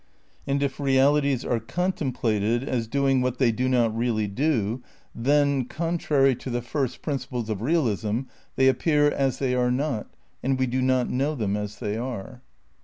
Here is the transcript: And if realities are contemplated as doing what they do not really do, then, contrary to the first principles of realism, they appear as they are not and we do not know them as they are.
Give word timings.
And 0.47 0.63
if 0.63 0.79
realities 0.79 1.45
are 1.45 1.59
contemplated 1.59 2.63
as 2.67 2.87
doing 2.87 3.21
what 3.21 3.37
they 3.37 3.51
do 3.51 3.69
not 3.69 3.95
really 3.95 4.25
do, 4.27 4.81
then, 5.13 5.65
contrary 5.65 6.33
to 6.37 6.49
the 6.49 6.63
first 6.63 7.03
principles 7.03 7.51
of 7.51 7.61
realism, 7.61 8.21
they 8.55 8.67
appear 8.67 9.11
as 9.11 9.37
they 9.37 9.53
are 9.53 9.69
not 9.69 10.07
and 10.41 10.57
we 10.57 10.65
do 10.65 10.81
not 10.81 11.07
know 11.11 11.35
them 11.35 11.55
as 11.55 11.77
they 11.77 11.97
are. 11.97 12.41